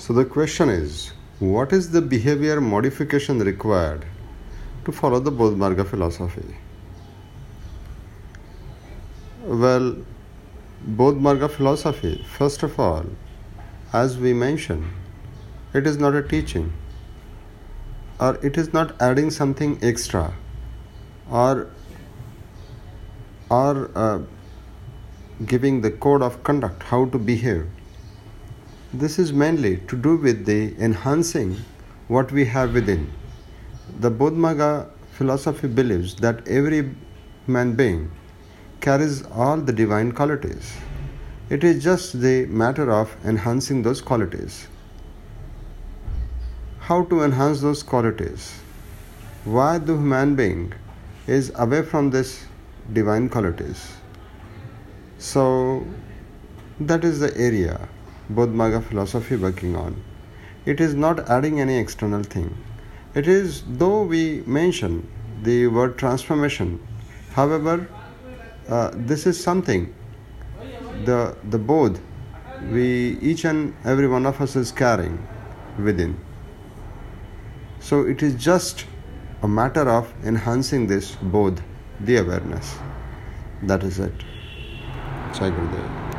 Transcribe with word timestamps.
So 0.00 0.14
the 0.14 0.24
question 0.24 0.70
is 0.70 1.12
what 1.40 1.74
is 1.74 1.90
the 1.90 2.00
behavior 2.00 2.58
modification 2.58 3.40
required 3.40 4.06
to 4.86 4.92
follow 4.92 5.18
the 5.20 5.30
Bodh 5.30 5.56
Marga 5.62 5.86
philosophy? 5.86 6.56
Well, 9.44 9.96
Bodh 11.00 11.20
Marga 11.26 11.50
philosophy, 11.50 12.24
first 12.36 12.62
of 12.62 12.80
all, 12.80 13.04
as 13.92 14.16
we 14.16 14.32
mentioned, 14.32 14.90
it 15.74 15.86
is 15.86 15.98
not 15.98 16.14
a 16.14 16.22
teaching 16.22 16.72
or 18.18 18.36
it 18.42 18.56
is 18.56 18.72
not 18.72 18.94
adding 19.02 19.30
something 19.30 19.78
extra 19.82 20.32
or 21.30 21.68
or 23.50 23.90
uh, 23.94 24.18
giving 25.44 25.82
the 25.82 25.90
code 25.90 26.22
of 26.22 26.42
conduct 26.42 26.84
how 26.84 27.04
to 27.04 27.18
behave 27.18 27.68
this 28.92 29.20
is 29.20 29.32
mainly 29.32 29.76
to 29.86 29.96
do 29.96 30.16
with 30.16 30.44
the 30.46 30.74
enhancing 30.82 31.56
what 32.08 32.32
we 32.32 32.44
have 32.44 32.74
within. 32.74 33.08
The 34.00 34.10
Bodh 34.10 34.34
Marga 34.34 34.90
philosophy 35.12 35.68
believes 35.68 36.16
that 36.16 36.46
every 36.48 36.92
man 37.46 37.74
being 37.74 38.10
carries 38.80 39.24
all 39.26 39.58
the 39.58 39.72
divine 39.72 40.10
qualities. 40.10 40.76
It 41.50 41.62
is 41.62 41.84
just 41.84 42.20
the 42.20 42.46
matter 42.46 42.90
of 42.90 43.14
enhancing 43.24 43.82
those 43.82 44.00
qualities. 44.00 44.66
How 46.80 47.04
to 47.04 47.22
enhance 47.22 47.60
those 47.60 47.84
qualities? 47.84 48.60
Why 49.44 49.78
the 49.78 49.92
human 49.92 50.34
being 50.34 50.72
is 51.28 51.52
away 51.54 51.82
from 51.82 52.10
this 52.10 52.44
divine 52.92 53.28
qualities. 53.28 53.92
So 55.18 55.86
that 56.80 57.04
is 57.04 57.20
the 57.20 57.36
area 57.36 57.88
Bodh 58.34 58.84
philosophy 58.84 59.36
working 59.36 59.76
on. 59.76 60.02
It 60.66 60.80
is 60.80 60.94
not 60.94 61.28
adding 61.28 61.60
any 61.60 61.78
external 61.78 62.22
thing. 62.22 62.56
It 63.14 63.26
is 63.26 63.62
though 63.66 64.02
we 64.02 64.42
mention 64.46 65.08
the 65.42 65.66
word 65.66 65.96
transformation, 65.98 66.80
however, 67.32 67.88
uh, 68.68 68.90
this 68.94 69.26
is 69.26 69.42
something 69.42 69.94
the 71.04 71.36
the 71.48 71.58
bodh 71.58 71.98
we 72.70 73.18
each 73.20 73.44
and 73.44 73.74
every 73.84 74.06
one 74.06 74.26
of 74.26 74.40
us 74.40 74.54
is 74.54 74.70
carrying 74.70 75.18
within. 75.78 76.18
So 77.80 78.02
it 78.06 78.22
is 78.22 78.34
just 78.34 78.86
a 79.42 79.48
matter 79.48 79.88
of 79.88 80.12
enhancing 80.24 80.86
this 80.86 81.16
bodh 81.16 81.62
the 82.00 82.18
awareness. 82.18 82.76
That 83.62 83.82
is 83.82 83.98
it. 83.98 84.24
Jai 85.34 85.50
Gurudev. 85.50 86.09